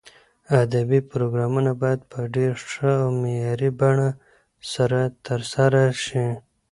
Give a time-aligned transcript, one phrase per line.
[0.63, 4.09] ادبي پروګرامونه باید په ډېر ښه او معیاري بڼه
[4.73, 6.25] سره ترسره شي.